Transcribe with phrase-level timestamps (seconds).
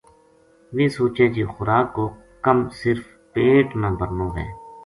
[0.75, 2.05] ویہ سوچے جے خوراک کو
[2.45, 4.45] کم صرف پیٹ نا بھرنو ہوے